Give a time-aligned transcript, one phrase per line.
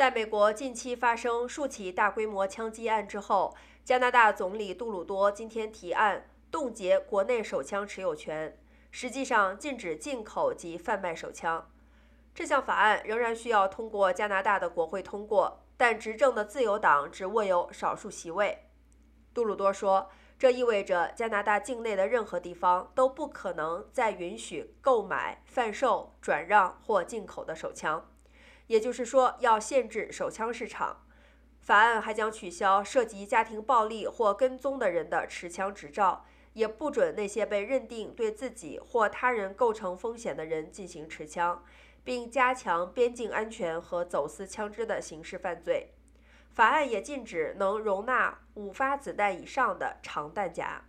[0.00, 3.54] 在美国近期发生数起大规模枪击案之后，
[3.84, 8.58] 加拿大总理杜鲁多今天提案冻结国内手枪持有权，
[8.90, 11.70] 实际上禁止进口及贩卖手枪。
[12.34, 18.70] 这项法案仍然需要通过加拿大的国会通过，但执政的自由党只握有少数席位。
[19.34, 20.08] 杜鲁多说，
[20.38, 28.10] 这意味着加拿大境内的任何地方都不可能再允许购买、贩售、转让或进口的手枪。
[28.70, 31.04] 也就是说，要限制手枪市场。
[31.58, 41.64] 法案还将取消涉及家庭暴力或跟踪的人的持枪执照，也不准那些被认定对自己或他人构成风险的人进行持枪，
[42.04, 45.88] 并加强边境安全和走私枪支的刑事犯罪。
[46.50, 50.84] 法案也禁止能容纳五发子弹以上的长弹夹。